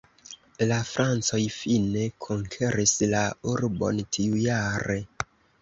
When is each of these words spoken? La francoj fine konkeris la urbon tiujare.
La 0.71 0.77
francoj 0.91 1.41
fine 1.57 2.07
konkeris 2.27 2.95
la 3.15 3.21
urbon 3.55 4.03
tiujare. 4.19 5.01